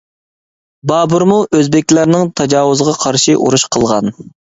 [0.91, 4.11] بابۇرمۇ ئۆزبېكلەرنىڭ تاجاۋۇزىغا قارشى ئۇرۇش قىلغان.